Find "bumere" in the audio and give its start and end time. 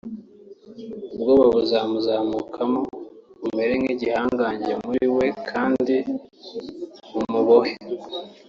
3.39-3.73